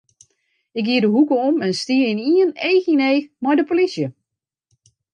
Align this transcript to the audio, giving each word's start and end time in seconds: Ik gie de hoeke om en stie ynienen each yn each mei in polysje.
Ik 0.77 0.85
gie 0.85 1.01
de 1.01 1.07
hoeke 1.13 1.35
om 1.47 1.55
en 1.65 1.73
stie 1.81 2.05
ynienen 2.11 2.57
each 2.69 2.87
yn 2.93 3.05
each 3.09 3.27
mei 3.41 3.55
in 3.61 3.67
polysje. 3.69 4.07